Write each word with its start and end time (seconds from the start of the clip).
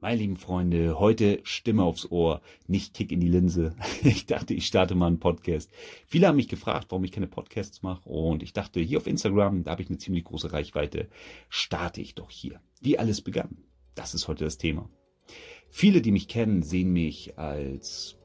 Meine 0.00 0.20
lieben 0.20 0.36
Freunde, 0.36 1.00
heute 1.00 1.40
Stimme 1.42 1.82
aufs 1.82 2.08
Ohr, 2.08 2.40
nicht 2.68 2.94
Kick 2.94 3.10
in 3.10 3.18
die 3.18 3.28
Linse. 3.28 3.74
Ich 4.04 4.26
dachte, 4.26 4.54
ich 4.54 4.64
starte 4.64 4.94
mal 4.94 5.08
einen 5.08 5.18
Podcast. 5.18 5.72
Viele 6.06 6.28
haben 6.28 6.36
mich 6.36 6.46
gefragt, 6.46 6.86
warum 6.90 7.02
ich 7.02 7.10
keine 7.10 7.26
Podcasts 7.26 7.82
mache. 7.82 8.08
Und 8.08 8.44
ich 8.44 8.52
dachte, 8.52 8.78
hier 8.78 8.98
auf 8.98 9.08
Instagram, 9.08 9.64
da 9.64 9.72
habe 9.72 9.82
ich 9.82 9.88
eine 9.88 9.98
ziemlich 9.98 10.22
große 10.22 10.52
Reichweite, 10.52 11.08
starte 11.48 12.00
ich 12.00 12.14
doch 12.14 12.30
hier. 12.30 12.60
Wie 12.80 12.96
alles 12.96 13.22
begann. 13.22 13.64
Das 13.96 14.14
ist 14.14 14.28
heute 14.28 14.44
das 14.44 14.56
Thema. 14.56 14.88
Viele, 15.68 16.00
die 16.00 16.12
mich 16.12 16.28
kennen, 16.28 16.62
sehen 16.62 16.92
mich 16.92 17.36
als 17.36 18.18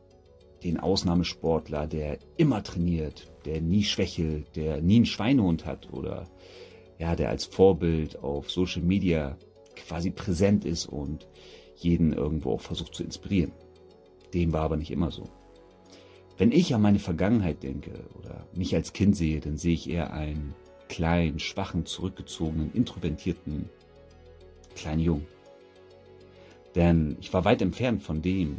den 0.64 0.80
Ausnahmesportler, 0.80 1.88
der 1.88 2.20
immer 2.38 2.62
trainiert, 2.62 3.34
der 3.46 3.62
nie 3.62 3.84
schwächelt, 3.84 4.56
der 4.56 4.80
nie 4.80 4.98
einen 4.98 5.06
Schweinehund 5.08 5.66
hat 5.66 5.92
oder 5.92 6.30
ja, 7.00 7.16
der 7.16 7.30
als 7.30 7.46
Vorbild 7.46 8.20
auf 8.20 8.52
Social 8.52 8.84
Media 8.84 9.40
quasi 9.76 10.12
präsent 10.12 10.66
ist 10.66 10.86
und 10.86 11.28
jeden 11.84 12.14
irgendwo 12.14 12.54
auch 12.54 12.62
versucht 12.62 12.96
zu 12.96 13.04
inspirieren. 13.04 13.52
Dem 14.34 14.54
war 14.54 14.62
aber 14.62 14.78
nicht 14.78 14.92
immer 14.92 15.12
so. 15.12 15.30
Wenn 16.38 16.52
ich 16.52 16.74
an 16.74 16.82
meine 16.82 17.00
Vergangenheit 17.00 17.62
denke 17.62 17.92
oder 18.20 18.48
mich 18.54 18.76
als 18.76 18.94
Kind 18.94 19.16
sehe, 19.16 19.40
dann 19.40 19.58
sehe 19.58 19.74
ich 19.74 19.90
eher 19.90 20.14
einen 20.14 20.56
kleinen, 20.90 21.40
schwachen, 21.40 21.86
zurückgezogenen, 21.86 22.72
introvertierten 22.74 23.70
kleinen 24.76 25.02
Jungen. 25.02 25.28
Denn 26.76 27.18
ich 27.22 27.32
war 27.34 27.46
weit 27.46 27.62
entfernt 27.62 28.02
von 28.02 28.22
dem, 28.22 28.58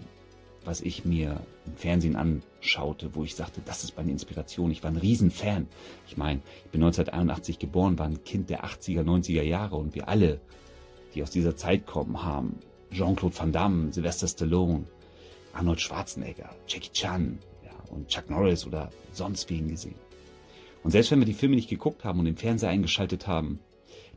was 0.64 0.80
ich 0.80 1.04
mir 1.04 1.40
im 1.66 1.76
Fernsehen 1.76 2.16
anschaute, 2.16 3.14
wo 3.14 3.24
ich 3.24 3.34
sagte, 3.34 3.60
das 3.64 3.84
ist 3.84 3.96
meine 3.96 4.10
Inspiration. 4.10 4.70
Ich 4.70 4.82
war 4.82 4.90
ein 4.90 4.96
Riesenfan. 4.96 5.66
Ich 6.06 6.16
meine, 6.16 6.40
ich 6.64 6.70
bin 6.70 6.82
1981 6.82 7.58
geboren, 7.58 7.98
war 7.98 8.06
ein 8.06 8.24
Kind 8.24 8.50
der 8.50 8.64
80er, 8.64 9.02
90er 9.02 9.42
Jahre 9.42 9.76
und 9.76 9.94
wir 9.94 10.08
alle, 10.08 10.40
die 11.14 11.22
aus 11.22 11.30
dieser 11.30 11.56
Zeit 11.56 11.86
kommen, 11.86 12.22
haben 12.22 12.58
Jean-Claude 12.94 13.36
Van 13.36 13.52
Damme, 13.52 13.92
Sylvester 13.92 14.28
Stallone, 14.28 14.84
Arnold 15.52 15.80
Schwarzenegger, 15.80 16.50
Jackie 16.68 16.92
Chan 16.92 17.38
ja, 17.64 17.72
und 17.90 18.08
Chuck 18.08 18.30
Norris 18.30 18.66
oder 18.66 18.90
sonst 19.12 19.50
wen 19.50 19.68
gesehen. 19.68 19.96
Und 20.84 20.92
selbst 20.92 21.10
wenn 21.10 21.18
wir 21.18 21.26
die 21.26 21.34
Filme 21.34 21.56
nicht 21.56 21.68
geguckt 21.68 22.04
haben 22.04 22.20
und 22.20 22.26
den 22.26 22.36
Fernseher 22.36 22.70
eingeschaltet 22.70 23.26
haben, 23.26 23.58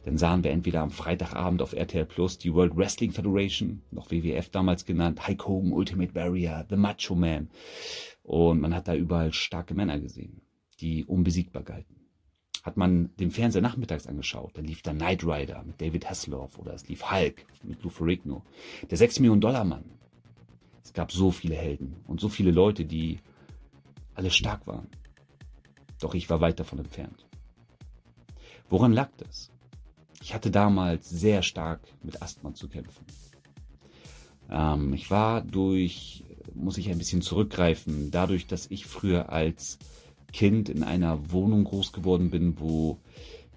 dann 0.05 0.17
sahen 0.17 0.43
wir 0.43 0.51
entweder 0.51 0.81
am 0.81 0.91
Freitagabend 0.91 1.61
auf 1.61 1.73
RTL 1.73 2.05
Plus 2.05 2.37
die 2.37 2.53
World 2.53 2.77
Wrestling 2.77 3.11
Federation, 3.11 3.81
noch 3.91 4.11
WWF 4.11 4.49
damals 4.49 4.85
genannt, 4.85 5.27
Hulk 5.27 5.47
Hogan, 5.47 5.73
Ultimate 5.73 6.13
Warrior, 6.15 6.65
The 6.69 6.77
Macho 6.77 7.15
Man. 7.15 7.49
Und 8.23 8.61
man 8.61 8.75
hat 8.75 8.87
da 8.87 8.95
überall 8.95 9.33
starke 9.33 9.73
Männer 9.73 9.99
gesehen, 9.99 10.41
die 10.79 11.03
unbesiegbar 11.03 11.63
galten 11.63 11.96
hat 12.67 12.75
man 12.75 13.15
den 13.15 13.31
Fernseher 13.31 13.61
nachmittags 13.61 14.07
angeschaut. 14.07 14.51
Da 14.55 14.61
lief 14.61 14.81
da 14.81 14.91
Knight 14.91 15.23
Rider 15.23 15.63
mit 15.63 15.79
David 15.79 16.09
Hasselhoff 16.09 16.59
oder 16.59 16.73
es 16.73 16.85
lief 16.89 17.09
Hulk 17.09 17.45
mit 17.63 17.81
Lou 17.81 17.89
Ferrigno. 17.89 18.43
Der 18.89 18.97
6 18.97 19.21
Millionen 19.21 19.39
Dollar 19.39 19.63
Mann. 19.63 19.85
Es 20.83 20.91
gab 20.91 21.13
so 21.13 21.31
viele 21.31 21.55
Helden 21.55 21.95
und 22.07 22.19
so 22.19 22.27
viele 22.27 22.51
Leute, 22.51 22.83
die 22.83 23.19
alle 24.15 24.29
stark 24.31 24.67
waren. 24.67 24.89
Doch 26.01 26.13
ich 26.13 26.29
war 26.29 26.41
weit 26.41 26.59
davon 26.59 26.79
entfernt. 26.79 27.25
Woran 28.69 28.91
lag 28.91 29.11
das? 29.15 29.49
Ich 30.21 30.33
hatte 30.33 30.51
damals 30.51 31.09
sehr 31.09 31.43
stark 31.43 31.79
mit 32.03 32.21
Asthma 32.21 32.53
zu 32.53 32.67
kämpfen. 32.67 33.05
Ähm, 34.49 34.93
ich 34.93 35.09
war 35.09 35.41
durch, 35.41 36.25
muss 36.53 36.77
ich 36.77 36.89
ein 36.89 36.97
bisschen 36.97 37.21
zurückgreifen, 37.21 38.11
dadurch, 38.11 38.45
dass 38.45 38.69
ich 38.69 38.85
früher 38.85 39.31
als 39.31 39.79
Kind 40.33 40.69
in 40.69 40.83
einer 40.83 41.31
Wohnung 41.31 41.63
groß 41.63 41.93
geworden 41.93 42.29
bin, 42.29 42.59
wo 42.59 42.97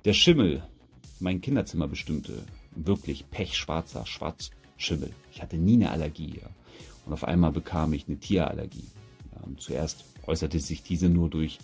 der 0.05 0.13
Schimmel 0.13 0.63
mein 1.19 1.41
Kinderzimmer 1.41 1.89
bestimmte. 1.89 2.43
Wirklich 2.75 3.29
pechschwarzer 3.31 4.07
Schwarzschimmel. 4.07 5.11
Ich 5.33 5.43
hatte 5.43 5.57
nie 5.57 5.75
eine 5.75 5.91
Allergie. 5.91 6.39
Ja. 6.41 6.49
Und 7.05 7.13
auf 7.13 7.25
einmal 7.25 7.53
bekam 7.53 7.93
ich 7.93 8.07
eine 8.09 8.19
Tierallergie. 8.19 8.89
Ja, 9.33 9.41
zuerst 9.59 10.05
äußerte 10.27 10.61
sich 10.61 10.83
diese 10.83 11.09
nur 11.09 11.29
durch 11.29 11.59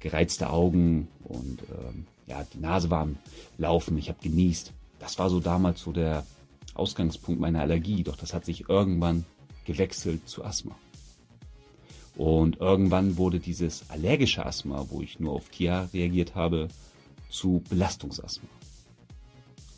gereizte 0.00 0.50
Augen 0.50 1.08
und 1.24 1.62
ähm, 1.62 2.06
ja, 2.26 2.44
die 2.52 2.58
Nase 2.58 2.90
war 2.90 3.02
am 3.02 3.16
Laufen, 3.56 3.96
ich 3.96 4.08
habe 4.08 4.18
genießt. 4.22 4.72
Das 4.98 5.18
war 5.18 5.30
so 5.30 5.40
damals 5.40 5.80
so 5.80 5.92
der 5.92 6.26
Ausgangspunkt 6.74 7.40
meiner 7.40 7.60
Allergie, 7.60 8.02
doch 8.02 8.16
das 8.16 8.34
hat 8.34 8.44
sich 8.44 8.68
irgendwann 8.68 9.24
gewechselt 9.64 10.28
zu 10.28 10.44
Asthma. 10.44 10.76
Und 12.16 12.60
irgendwann 12.60 13.16
wurde 13.16 13.40
dieses 13.40 13.88
allergische 13.90 14.44
Asthma, 14.44 14.86
wo 14.90 15.00
ich 15.00 15.18
nur 15.18 15.32
auf 15.32 15.48
Tier 15.48 15.88
reagiert 15.92 16.34
habe, 16.34 16.68
zu 17.30 17.62
Belastungsasthma. 17.70 18.48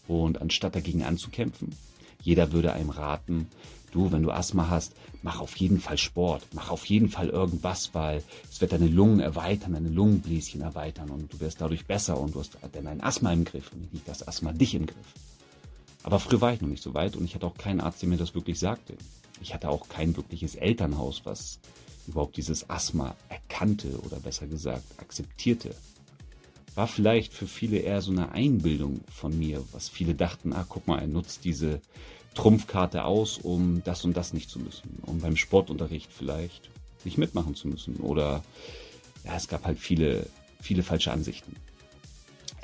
Und 0.09 0.43
anstatt 0.43 0.75
dagegen 0.75 1.05
anzukämpfen, 1.05 1.75
jeder 2.22 2.53
würde 2.53 2.72
einem 2.72 2.91
raten, 2.91 3.49
du, 3.93 4.11
wenn 4.11 4.22
du 4.22 4.31
Asthma 4.31 4.69
hast, 4.69 4.95
mach 5.22 5.41
auf 5.41 5.56
jeden 5.56 5.81
Fall 5.81 5.97
Sport, 5.97 6.47
mach 6.53 6.71
auf 6.71 6.84
jeden 6.87 7.09
Fall 7.09 7.28
irgendwas, 7.28 7.95
weil 7.95 8.22
es 8.51 8.61
wird 8.61 8.72
deine 8.72 8.89
Lungen 8.89 9.21
erweitern, 9.21 9.72
deine 9.72 9.89
Lungenbläschen 9.89 10.61
erweitern 10.61 11.11
und 11.11 11.33
du 11.33 11.41
wirst 11.41 11.61
dadurch 11.61 11.87
besser 11.87 12.19
und 12.21 12.34
du 12.34 12.41
hast 12.41 12.59
dann 12.72 12.87
ein 12.87 13.03
Asthma 13.03 13.33
im 13.33 13.45
Griff 13.45 13.72
und 13.72 13.93
nicht 13.93 14.09
das 14.09 14.27
Asthma 14.27 14.53
dich 14.53 14.75
im 14.75 14.87
Griff. 14.87 15.15
Aber 16.03 16.19
früher 16.19 16.41
war 16.41 16.53
ich 16.53 16.61
noch 16.61 16.69
nicht 16.69 16.83
so 16.83 16.93
weit 16.93 17.16
und 17.16 17.25
ich 17.25 17.34
hatte 17.34 17.47
auch 17.47 17.56
keinen 17.56 17.81
Arzt, 17.81 18.03
der 18.03 18.09
mir 18.09 18.19
das 18.19 18.34
wirklich 18.34 18.59
sagte. 18.59 18.95
Ich 19.41 19.55
hatte 19.55 19.71
auch 19.71 19.89
kein 19.89 20.15
wirkliches 20.16 20.55
Elternhaus, 20.55 21.22
was 21.25 21.61
überhaupt 22.06 22.37
dieses 22.37 22.69
Asthma 22.70 23.16
erkannte 23.28 23.98
oder 24.00 24.19
besser 24.20 24.47
gesagt 24.47 24.84
akzeptierte. 24.98 25.75
War 26.75 26.88
vielleicht 26.88 27.32
für 27.32 27.47
viele 27.47 27.78
eher 27.78 28.03
so 28.03 28.10
eine 28.10 28.32
Einbildung 28.32 29.00
von 29.12 29.38
mir, 29.38 29.62
was 29.72 29.88
viele 29.88 30.15
dachten, 30.15 30.53
ah, 30.53 30.66
guck 30.69 30.87
mal, 30.88 31.00
er 31.00 31.06
nutzt 31.06 31.44
diese 31.44 31.81
Trumpfkarte 32.34 33.04
aus, 33.04 33.38
um 33.38 33.82
das 33.84 34.04
und 34.04 34.16
das 34.16 34.32
nicht 34.32 34.50
zu 34.50 34.59
müssen, 34.59 34.98
um 35.06 35.20
beim 35.20 35.37
Sportunterricht 35.37 36.12
vielleicht 36.12 36.70
nicht 37.04 37.19
mitmachen 37.19 37.54
zu 37.54 37.69
müssen. 37.69 37.97
Oder 37.97 38.42
ja, 39.25 39.36
es 39.36 39.48
gab 39.48 39.65
halt 39.65 39.78
viele, 39.78 40.26
viele 40.60 40.82
falsche 40.82 41.12
Ansichten. 41.12 41.54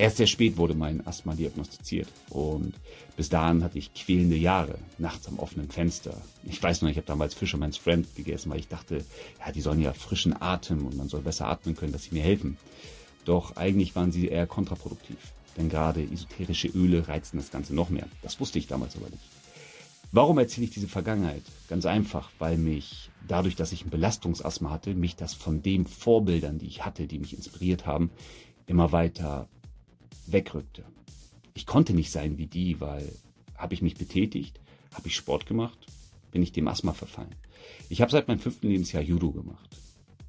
Erst 0.00 0.16
sehr 0.16 0.26
spät 0.26 0.56
wurde 0.56 0.72
mein 0.72 1.06
Asthma 1.06 1.34
diagnostiziert 1.34 2.08
und 2.30 2.72
bis 3.18 3.28
dahin 3.28 3.62
hatte 3.62 3.76
ich 3.76 3.92
quälende 3.92 4.34
Jahre, 4.34 4.78
nachts 4.96 5.28
am 5.28 5.38
offenen 5.38 5.68
Fenster. 5.68 6.16
Ich 6.44 6.62
weiß 6.62 6.80
noch, 6.80 6.88
ich 6.88 6.96
habe 6.96 7.06
damals 7.06 7.34
Fisherman's 7.34 7.76
Friend 7.76 8.06
gegessen, 8.16 8.50
weil 8.50 8.60
ich 8.60 8.68
dachte, 8.68 9.04
ja, 9.44 9.52
die 9.52 9.60
sollen 9.60 9.82
ja 9.82 9.92
frischen 9.92 10.40
Atem 10.40 10.86
und 10.86 10.96
man 10.96 11.10
soll 11.10 11.20
besser 11.20 11.48
atmen 11.48 11.76
können, 11.76 11.92
dass 11.92 12.04
sie 12.04 12.14
mir 12.14 12.22
helfen. 12.22 12.56
Doch 13.26 13.56
eigentlich 13.56 13.94
waren 13.94 14.10
sie 14.10 14.28
eher 14.28 14.46
kontraproduktiv, 14.46 15.18
denn 15.58 15.68
gerade 15.68 16.02
esoterische 16.02 16.68
Öle 16.68 17.06
reizen 17.06 17.36
das 17.36 17.50
Ganze 17.50 17.74
noch 17.74 17.90
mehr. 17.90 18.08
Das 18.22 18.40
wusste 18.40 18.58
ich 18.58 18.68
damals 18.68 18.96
aber 18.96 19.10
nicht. 19.10 19.28
Warum 20.12 20.38
erzähle 20.38 20.64
ich 20.64 20.72
diese 20.72 20.88
Vergangenheit? 20.88 21.42
Ganz 21.68 21.84
einfach, 21.84 22.30
weil 22.38 22.56
mich 22.56 23.10
dadurch, 23.28 23.54
dass 23.54 23.72
ich 23.72 23.84
ein 23.84 23.90
Belastungsasthma 23.90 24.70
hatte, 24.70 24.94
mich 24.94 25.16
das 25.16 25.34
von 25.34 25.62
den 25.62 25.84
Vorbildern, 25.84 26.58
die 26.58 26.68
ich 26.68 26.86
hatte, 26.86 27.06
die 27.06 27.18
mich 27.18 27.36
inspiriert 27.36 27.84
haben, 27.84 28.10
immer 28.66 28.92
weiter 28.92 29.46
wegrückte. 30.32 30.84
Ich 31.54 31.66
konnte 31.66 31.92
nicht 31.94 32.10
sein 32.10 32.38
wie 32.38 32.46
die, 32.46 32.80
weil 32.80 33.10
habe 33.56 33.74
ich 33.74 33.82
mich 33.82 33.94
betätigt, 33.94 34.60
habe 34.94 35.08
ich 35.08 35.16
Sport 35.16 35.46
gemacht, 35.46 35.78
bin 36.30 36.42
ich 36.42 36.52
dem 36.52 36.68
Asthma 36.68 36.92
verfallen. 36.92 37.34
Ich 37.88 38.00
habe 38.00 38.10
seit 38.10 38.28
meinem 38.28 38.38
fünften 38.38 38.68
Lebensjahr 38.68 39.02
Judo 39.02 39.32
gemacht. 39.32 39.76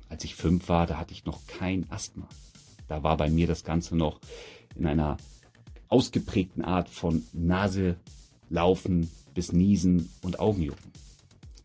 Als 0.10 0.24
ich 0.24 0.36
fünf 0.36 0.68
war, 0.68 0.88
da 0.88 0.98
hatte 0.98 1.14
ich 1.14 1.26
noch 1.26 1.46
kein 1.48 1.90
Asthma. 1.90 2.28
Da 2.88 3.04
war 3.04 3.16
bei 3.16 3.30
mir 3.30 3.48
das 3.48 3.64
Ganze 3.64 3.96
noch 3.96 4.20
in 4.76 4.86
einer 4.86 5.18
ausgeprägten 5.88 6.64
Art 6.64 6.90
von 6.90 7.24
Nase, 7.34 7.98
Laufen 8.50 9.10
bis 9.34 9.54
Niesen 9.54 10.10
und 10.22 10.40
Augenjucken. 10.40 10.92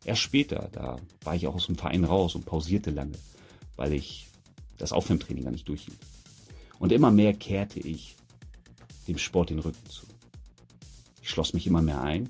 Erst 0.04 0.20
später, 0.20 0.68
da 0.70 0.98
war 1.24 1.34
ich 1.34 1.48
auch 1.48 1.56
aus 1.56 1.66
dem 1.66 1.76
Verein 1.76 2.04
raus 2.04 2.36
und 2.36 2.46
pausierte 2.46 2.90
lange, 2.90 3.18
weil 3.74 3.92
ich 3.92 4.28
das 4.78 4.92
Aufwärmtraining 4.92 5.44
gar 5.44 5.50
nicht 5.50 5.68
durchhielt. 5.68 5.98
Und 6.78 6.92
immer 6.92 7.10
mehr 7.10 7.34
kehrte 7.34 7.80
ich 7.80 8.14
dem 9.08 9.18
Sport 9.18 9.50
den 9.50 9.58
Rücken 9.58 9.88
zu. 9.88 10.06
Ich 11.22 11.30
schloss 11.30 11.52
mich 11.52 11.66
immer 11.66 11.82
mehr 11.82 12.00
ein 12.00 12.28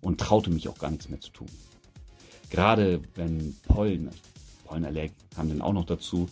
und 0.00 0.20
traute 0.20 0.50
mich 0.50 0.68
auch 0.68 0.78
gar 0.78 0.90
nichts 0.90 1.08
mehr 1.08 1.20
zu 1.20 1.30
tun. 1.30 1.48
Gerade 2.50 3.02
wenn 3.14 3.56
Pollen, 3.66 4.10
Pollenallerg 4.64 5.12
kam 5.34 5.48
dann 5.48 5.62
auch 5.62 5.72
noch 5.72 5.84
dazu, 5.84 6.28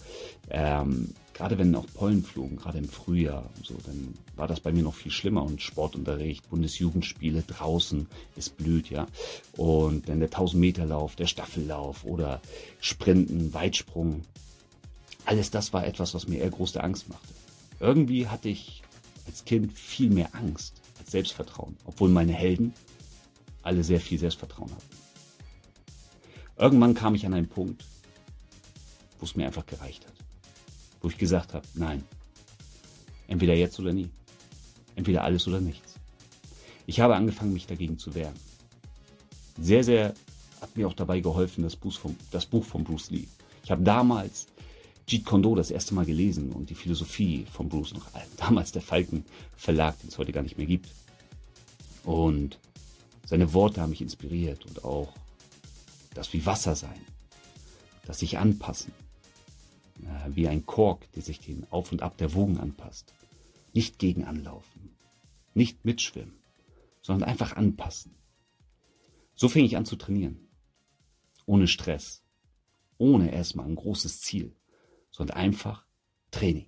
ähm, 0.51 1.15
gerade 1.35 1.59
wenn 1.59 1.75
auch 1.75 1.87
Pollen 1.93 2.23
flogen, 2.23 2.57
gerade 2.57 2.79
im 2.79 2.89
Frühjahr, 2.89 3.51
so, 3.63 3.75
dann 3.85 4.15
war 4.37 4.49
das 4.49 4.61
bei 4.61 4.73
mir 4.73 4.83
noch 4.83 4.95
viel 4.95 5.13
schlimmer 5.13 5.43
und 5.43 5.61
Sportunterricht, 5.61 6.49
Bundesjugendspiele 6.49 7.43
draußen, 7.43 8.07
es 8.37 8.49
blüht, 8.49 8.89
ja. 8.89 9.07
Und 9.57 10.09
dann 10.09 10.21
der 10.21 10.29
1000 10.29 10.61
Meter 10.61 10.87
Lauf, 10.87 11.17
der 11.17 11.27
Staffellauf 11.27 12.05
oder 12.05 12.41
Sprinten, 12.81 13.53
Weitsprung, 13.53 14.23
alles 15.27 15.51
das 15.51 15.73
war 15.73 15.87
etwas, 15.87 16.15
was 16.15 16.29
mir 16.29 16.39
eher 16.39 16.51
große 16.51 16.83
Angst 16.83 17.09
machte. 17.09 17.29
Irgendwie 17.81 18.29
hatte 18.29 18.49
ich 18.49 18.83
als 19.27 19.45
Kind 19.45 19.73
viel 19.73 20.11
mehr 20.11 20.35
Angst 20.35 20.81
als 20.99 21.11
Selbstvertrauen, 21.11 21.77
obwohl 21.85 22.09
meine 22.09 22.33
Helden 22.33 22.73
alle 23.63 23.83
sehr 23.83 24.01
viel 24.01 24.19
Selbstvertrauen 24.19 24.71
hatten. 24.71 24.97
Irgendwann 26.59 26.95
kam 26.95 27.15
ich 27.15 27.27
an 27.27 27.35
einen 27.35 27.49
Punkt, 27.49 27.85
wo 29.19 29.27
es 29.27 29.37
mir 29.37 29.47
einfach 29.47 29.67
gereicht 29.67 30.07
hat. 30.07 30.15
Wo 31.01 31.09
ich 31.09 31.19
gesagt 31.19 31.53
habe, 31.53 31.67
nein, 31.75 32.03
entweder 33.27 33.55
jetzt 33.55 33.79
oder 33.79 33.93
nie. 33.93 34.09
Entweder 34.95 35.25
alles 35.25 35.47
oder 35.47 35.61
nichts. 35.61 35.95
Ich 36.87 37.01
habe 37.01 37.17
angefangen, 37.17 37.53
mich 37.53 37.67
dagegen 37.67 37.99
zu 37.99 38.15
wehren. 38.15 38.35
sehr, 39.59 39.85
sehr 39.85 40.15
hat 40.61 40.77
mir 40.77 40.89
auch 40.89 40.95
dabei 40.95 41.21
geholfen, 41.21 41.63
das 41.63 41.77
Buch, 41.77 41.93
vom, 41.93 42.17
das 42.31 42.47
Buch 42.47 42.65
von 42.65 42.85
Bruce 42.85 43.11
Lee. 43.11 43.27
Ich 43.63 43.71
habe 43.71 43.83
damals 43.83 44.47
Jeet 45.09 45.25
Kondo 45.25 45.55
das 45.55 45.71
erste 45.71 45.95
Mal 45.95 46.05
gelesen 46.05 46.51
und 46.51 46.69
die 46.69 46.75
Philosophie 46.75 47.47
von 47.53 47.69
Bruce 47.69 47.95
noch 47.95 48.07
damals 48.37 48.73
der 48.73 48.83
Falken 48.83 49.25
Verlag, 49.57 49.99
den 50.01 50.09
es 50.09 50.19
heute 50.19 50.33
gar 50.33 50.43
nicht 50.43 50.59
mehr 50.59 50.67
gibt. 50.67 50.89
Und 52.05 52.59
seine 53.25 53.53
Worte 53.53 53.81
haben 53.81 53.91
mich 53.91 54.03
inspiriert 54.03 54.67
und 54.67 54.85
auch 54.85 55.13
das 56.15 56.33
wie 56.33 56.47
Wasser 56.47 56.75
sein, 56.75 57.01
das 58.05 58.21
sich 58.21 58.39
anpassen, 58.39 58.93
wie 60.29 60.49
ein 60.49 60.67
Kork, 60.67 61.11
der 61.13 61.23
sich 61.23 61.41
den 61.41 61.67
Auf 61.71 61.93
und 61.93 62.03
Ab 62.03 62.17
der 62.19 62.35
Wogen 62.35 62.59
anpasst. 62.59 63.15
Nicht 63.75 63.99
gegen 63.99 64.25
anlaufen, 64.25 64.97
nicht 65.55 65.85
mitschwimmen, 65.85 66.39
sondern 67.03 67.29
einfach 67.29 67.57
anpassen. 67.57 68.15
So 69.35 69.49
fing 69.49 69.65
ich 69.65 69.77
an 69.77 69.85
zu 69.85 69.97
trainieren. 69.97 70.49
Ohne 71.45 71.69
Stress, 71.69 72.23
ohne 72.99 73.31
erstmal 73.33 73.67
ein 73.67 73.77
großes 73.77 74.21
Ziel, 74.21 74.57
sondern 75.17 75.39
einfach 75.39 75.87
Training. 76.31 76.67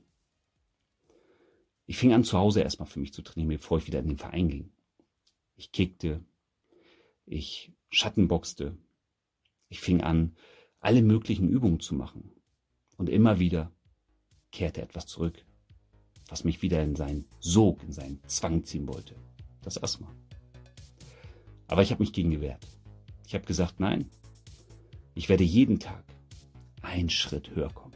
Ich 1.85 1.99
fing 1.99 2.15
an 2.15 2.25
zu 2.25 2.39
Hause 2.39 2.63
erstmal 2.63 2.89
für 2.89 2.99
mich 2.99 3.13
zu 3.13 3.21
trainieren, 3.21 3.51
bevor 3.51 3.77
ich 3.77 3.87
wieder 3.87 3.99
in 3.99 4.09
den 4.09 4.17
Verein 4.17 4.49
ging. 4.49 4.73
Ich 5.57 5.71
kickte, 5.71 6.25
ich 7.27 7.73
schattenboxte, 7.91 8.79
ich 9.69 9.81
fing 9.81 10.01
an, 10.01 10.35
alle 10.81 11.03
möglichen 11.03 11.47
Übungen 11.47 11.81
zu 11.81 11.95
machen. 11.95 12.31
Und 12.97 13.11
immer 13.11 13.39
wieder 13.39 13.71
kehrte 14.51 14.81
etwas 14.81 15.07
zurück, 15.07 15.45
was 16.29 16.45
mich 16.45 16.63
wieder 16.63 16.83
in 16.83 16.97
seinen 16.97 17.27
Sog, 17.41 17.83
in 17.83 17.93
seinen 17.93 18.23
Zwang 18.29 18.65
ziehen 18.65 18.89
wollte. 18.89 19.15
Das 19.61 19.83
Asthma. 19.83 20.15
Aber 21.67 21.83
ich 21.83 21.91
habe 21.91 22.03
mich 22.03 22.15
gegen 22.15 22.31
gewehrt. 22.31 22.67
Ich 23.27 23.35
habe 23.35 23.45
gesagt, 23.45 23.79
nein, 23.79 24.11
ich 25.15 25.29
werde 25.29 25.45
jeden 25.45 25.81
Tag 25.81 26.03
einen 26.81 27.11
Schritt 27.11 27.55
höher 27.55 27.71
kommen, 27.75 27.88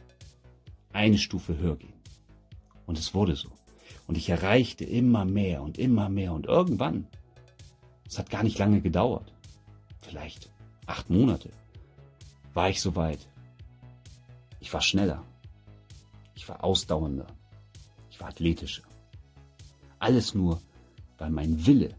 eine 0.93 1.17
Stufe 1.17 1.57
höher 1.57 1.75
gehen. 1.75 1.93
Und 2.85 2.97
es 2.97 3.13
wurde 3.13 3.35
so. 3.35 3.49
Und 4.07 4.17
ich 4.17 4.29
erreichte 4.29 4.85
immer 4.85 5.25
mehr 5.25 5.61
und 5.61 5.77
immer 5.77 6.09
mehr. 6.09 6.33
Und 6.33 6.45
irgendwann, 6.45 7.07
es 8.07 8.19
hat 8.19 8.29
gar 8.29 8.43
nicht 8.43 8.57
lange 8.57 8.81
gedauert, 8.81 9.33
vielleicht 10.01 10.49
acht 10.85 11.09
Monate, 11.09 11.49
war 12.53 12.69
ich 12.69 12.81
so 12.81 12.95
weit. 12.95 13.27
Ich 14.59 14.73
war 14.73 14.81
schneller. 14.81 15.23
Ich 16.35 16.47
war 16.47 16.63
ausdauernder. 16.63 17.27
Ich 18.09 18.19
war 18.19 18.29
athletischer. 18.29 18.83
Alles 19.99 20.33
nur, 20.33 20.61
weil 21.17 21.31
mein 21.31 21.65
Wille 21.65 21.95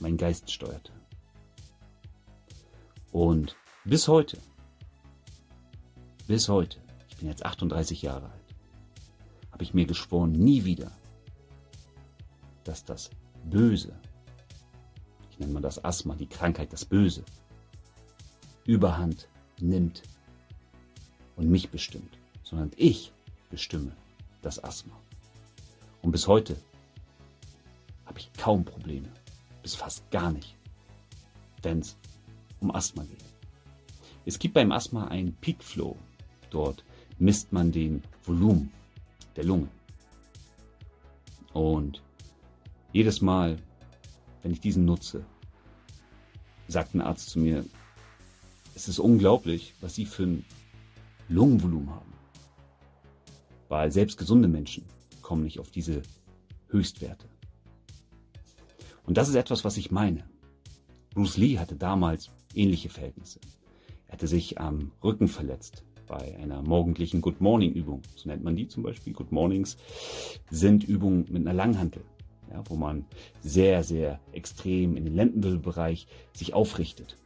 mein 0.00 0.16
Geist 0.16 0.50
steuerte. 0.50 0.92
Und 3.12 3.56
bis 3.84 4.08
heute, 4.08 4.38
bis 6.26 6.48
heute, 6.48 6.78
bin 7.20 7.28
jetzt 7.28 7.44
38 7.44 8.02
Jahre 8.02 8.30
alt, 8.30 8.54
habe 9.52 9.62
ich 9.62 9.74
mir 9.74 9.86
geschworen, 9.86 10.32
nie 10.32 10.64
wieder, 10.64 10.90
dass 12.64 12.84
das 12.84 13.10
Böse, 13.44 13.94
ich 15.30 15.38
nenne 15.38 15.52
mal 15.52 15.60
das 15.60 15.84
Asthma, 15.84 16.14
die 16.14 16.26
Krankheit, 16.26 16.72
das 16.72 16.84
Böse, 16.84 17.24
überhand 18.64 19.28
nimmt 19.60 20.02
und 21.36 21.50
mich 21.50 21.70
bestimmt, 21.70 22.18
sondern 22.42 22.70
ich 22.76 23.12
bestimme 23.50 23.92
das 24.42 24.62
Asthma. 24.62 24.98
Und 26.02 26.12
bis 26.12 26.26
heute 26.26 26.56
habe 28.06 28.18
ich 28.18 28.32
kaum 28.32 28.64
Probleme, 28.64 29.08
bis 29.62 29.74
fast 29.74 30.10
gar 30.10 30.32
nicht, 30.32 30.56
wenn 31.62 31.80
es 31.80 31.96
um 32.60 32.74
Asthma 32.74 33.04
geht. 33.04 33.24
Es 34.24 34.38
gibt 34.38 34.54
beim 34.54 34.72
Asthma 34.72 35.08
ein 35.08 35.34
Peak 35.40 35.62
Flow. 35.62 35.96
Dort 36.50 36.84
misst 37.20 37.52
man 37.52 37.70
den 37.70 38.02
Volumen 38.24 38.72
der 39.36 39.44
Lunge. 39.44 39.68
Und 41.52 42.02
jedes 42.92 43.20
Mal, 43.20 43.56
wenn 44.42 44.52
ich 44.52 44.60
diesen 44.60 44.84
nutze, 44.84 45.24
sagt 46.66 46.94
ein 46.94 47.00
Arzt 47.00 47.28
zu 47.28 47.38
mir, 47.38 47.64
es 48.74 48.88
ist 48.88 48.98
unglaublich, 48.98 49.74
was 49.80 49.94
Sie 49.94 50.06
für 50.06 50.24
ein 50.24 50.44
Lungenvolumen 51.28 51.90
haben. 51.90 52.12
Weil 53.68 53.92
selbst 53.92 54.16
gesunde 54.16 54.48
Menschen 54.48 54.84
kommen 55.20 55.42
nicht 55.42 55.60
auf 55.60 55.70
diese 55.70 56.02
Höchstwerte. 56.68 57.28
Und 59.04 59.16
das 59.16 59.28
ist 59.28 59.34
etwas, 59.34 59.64
was 59.64 59.76
ich 59.76 59.90
meine. 59.90 60.24
Bruce 61.12 61.36
Lee 61.36 61.58
hatte 61.58 61.76
damals 61.76 62.30
ähnliche 62.54 62.88
Verhältnisse. 62.88 63.40
Er 64.06 64.14
hatte 64.14 64.28
sich 64.28 64.60
am 64.60 64.92
Rücken 65.02 65.28
verletzt 65.28 65.84
bei 66.10 66.36
einer 66.38 66.60
morgendlichen 66.60 67.20
Good 67.20 67.40
Morning 67.40 67.72
Übung. 67.72 68.02
So 68.16 68.28
nennt 68.28 68.42
man 68.42 68.56
die 68.56 68.66
zum 68.66 68.82
Beispiel. 68.82 69.12
Good 69.12 69.30
Mornings 69.30 69.76
sind 70.50 70.82
Übungen 70.82 71.24
mit 71.30 71.46
einer 71.46 71.54
Langhantel, 71.54 72.02
ja, 72.50 72.62
wo 72.68 72.74
man 72.74 73.06
sehr, 73.42 73.84
sehr 73.84 74.18
extrem 74.32 74.96
in 74.96 75.04
den 75.04 75.14
Lendenwirbelbereich 75.14 76.08
sich 76.32 76.52
aufrichtet. 76.52 77.16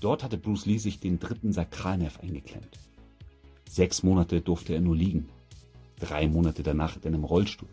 Dort 0.00 0.22
hatte 0.22 0.36
Bruce 0.36 0.66
Lee 0.66 0.76
sich 0.76 1.00
den 1.00 1.18
dritten 1.18 1.52
Sakralnerv 1.52 2.20
eingeklemmt. 2.20 2.78
Sechs 3.68 4.02
Monate 4.02 4.42
durfte 4.42 4.74
er 4.74 4.82
nur 4.82 4.94
liegen. 4.94 5.30
Drei 5.98 6.28
Monate 6.28 6.62
danach 6.62 6.96
in 6.96 7.06
einem 7.06 7.24
Rollstuhl. 7.24 7.70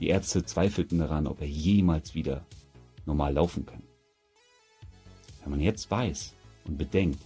Die 0.00 0.08
Ärzte 0.08 0.44
zweifelten 0.44 0.98
daran, 0.98 1.28
ob 1.28 1.40
er 1.40 1.46
jemals 1.46 2.16
wieder 2.16 2.44
normal 3.06 3.34
laufen 3.34 3.64
kann. 3.66 3.84
Wenn 5.42 5.52
man 5.52 5.60
jetzt 5.60 5.88
weiß 5.90 6.34
und 6.66 6.76
bedenkt, 6.76 7.20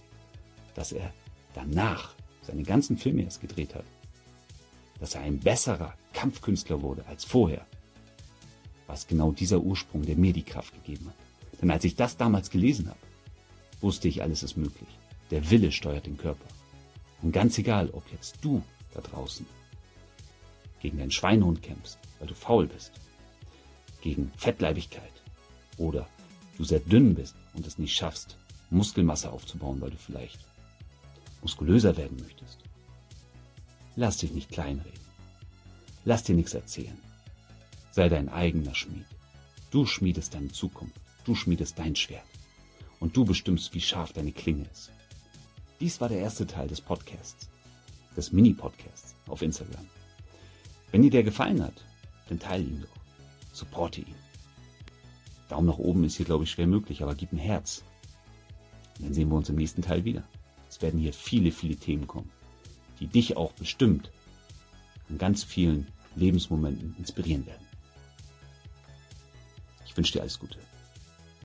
dass 0.77 0.91
er 0.91 1.11
danach 1.53 2.13
seine 2.43 2.63
ganzen 2.63 2.97
Filme 2.97 3.23
erst 3.23 3.41
gedreht 3.41 3.75
hat, 3.75 3.83
dass 4.99 5.15
er 5.15 5.21
ein 5.21 5.39
besserer 5.39 5.93
Kampfkünstler 6.13 6.81
wurde 6.81 7.05
als 7.07 7.25
vorher, 7.25 7.65
war 8.85 8.95
es 8.95 9.07
genau 9.07 9.31
dieser 9.31 9.59
Ursprung, 9.59 10.05
der 10.05 10.15
mir 10.15 10.31
die 10.31 10.43
Kraft 10.43 10.73
gegeben 10.73 11.07
hat. 11.07 11.61
Denn 11.61 11.71
als 11.71 11.83
ich 11.83 11.95
das 11.95 12.15
damals 12.15 12.51
gelesen 12.51 12.87
habe, 12.87 12.99
wusste 13.81 14.07
ich, 14.07 14.21
alles 14.21 14.43
ist 14.43 14.55
möglich. 14.55 14.87
Der 15.31 15.49
Wille 15.49 15.71
steuert 15.71 16.05
den 16.05 16.17
Körper. 16.17 16.45
Und 17.21 17.31
ganz 17.31 17.57
egal, 17.57 17.89
ob 17.89 18.03
jetzt 18.11 18.37
du 18.41 18.63
da 18.93 19.01
draußen 19.01 19.45
gegen 20.79 20.99
deinen 20.99 21.11
Schweinehund 21.11 21.63
kämpfst, 21.63 21.97
weil 22.19 22.27
du 22.27 22.35
faul 22.35 22.67
bist, 22.67 22.91
gegen 24.01 24.31
Fettleibigkeit 24.37 25.23
oder 25.77 26.07
du 26.57 26.63
sehr 26.63 26.79
dünn 26.79 27.15
bist 27.15 27.35
und 27.55 27.65
es 27.65 27.79
nicht 27.79 27.95
schaffst, 27.95 28.37
Muskelmasse 28.69 29.31
aufzubauen, 29.31 29.81
weil 29.81 29.89
du 29.89 29.97
vielleicht 29.97 30.39
muskulöser 31.47 31.95
werden 31.95 32.17
möchtest. 32.21 32.59
Lass 33.95 34.17
dich 34.17 34.33
nicht 34.33 34.49
kleinreden. 34.49 35.07
Lass 36.03 36.23
dir 36.23 36.35
nichts 36.35 36.53
erzählen. 36.53 36.99
Sei 37.89 38.09
dein 38.09 38.27
eigener 38.27 38.75
Schmied. 38.75 39.05
Du 39.71 39.85
schmiedest 39.85 40.33
deine 40.33 40.49
Zukunft. 40.49 40.99
Du 41.23 41.35
schmiedest 41.35 41.79
dein 41.79 41.95
Schwert 41.95 42.25
und 42.99 43.15
du 43.15 43.23
bestimmst, 43.23 43.73
wie 43.73 43.79
scharf 43.79 44.11
deine 44.11 44.33
Klinge 44.33 44.65
ist. 44.73 44.91
Dies 45.79 46.01
war 46.01 46.09
der 46.09 46.19
erste 46.19 46.45
Teil 46.45 46.67
des 46.67 46.81
Podcasts, 46.81 47.49
des 48.17 48.33
Mini-Podcasts 48.33 49.15
auf 49.27 49.41
Instagram. 49.41 49.87
Wenn 50.91 51.01
dir 51.01 51.11
der 51.11 51.23
gefallen 51.23 51.63
hat, 51.63 51.85
dann 52.27 52.39
teile 52.39 52.65
ihn 52.65 52.81
doch. 52.81 53.01
Supporte 53.53 54.01
ihn. 54.01 54.15
Daumen 55.47 55.67
nach 55.67 55.77
oben 55.77 56.03
ist 56.03 56.17
hier, 56.17 56.25
glaube 56.25 56.43
ich, 56.43 56.51
schwer 56.51 56.67
möglich, 56.67 57.03
aber 57.03 57.15
gib 57.15 57.31
ein 57.31 57.37
Herz. 57.37 57.85
Und 58.97 59.05
dann 59.05 59.13
sehen 59.13 59.29
wir 59.29 59.37
uns 59.37 59.47
im 59.47 59.55
nächsten 59.55 59.81
Teil 59.81 60.03
wieder. 60.03 60.27
Es 60.69 60.81
werden 60.81 60.99
hier 60.99 61.13
viele, 61.13 61.51
viele 61.51 61.75
Themen 61.75 62.07
kommen, 62.07 62.29
die 62.99 63.07
dich 63.07 63.37
auch 63.37 63.53
bestimmt 63.53 64.11
an 65.09 65.17
ganz 65.17 65.43
vielen 65.43 65.87
Lebensmomenten 66.15 66.95
inspirieren 66.97 67.45
werden. 67.45 67.65
Ich 69.85 69.95
wünsche 69.95 70.13
dir 70.13 70.21
alles 70.21 70.39
Gute. 70.39 70.57